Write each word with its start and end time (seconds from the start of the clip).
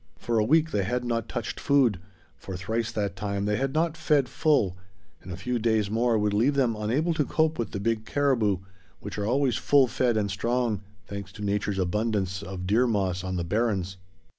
For 0.17 0.39
a 0.39 0.43
week 0.43 0.71
they 0.71 0.83
had 0.83 1.05
not 1.05 1.29
touched 1.29 1.59
food; 1.59 1.99
for 2.35 2.57
thrice 2.57 2.91
that 2.91 3.15
time 3.15 3.45
they 3.45 3.57
had 3.57 3.71
not 3.71 3.95
fed 3.95 4.27
full, 4.27 4.75
and 5.21 5.31
a 5.31 5.37
few 5.37 5.59
days 5.59 5.91
more 5.91 6.17
would 6.17 6.33
leave 6.33 6.55
them 6.55 6.75
unable 6.75 7.13
to 7.13 7.23
cope 7.23 7.59
with 7.59 7.69
the 7.69 7.79
big 7.79 8.03
caribou, 8.07 8.57
which 8.99 9.19
are 9.19 9.27
always 9.27 9.57
full 9.57 9.85
fed 9.85 10.17
and 10.17 10.31
strong, 10.31 10.81
thanks 11.05 11.31
to 11.33 11.45
nature's 11.45 11.77
abundance 11.77 12.41
of 12.41 12.65
deer 12.65 12.87
moss 12.87 13.23
on 13.23 13.35
the 13.35 13.43
barrens. 13.43 13.97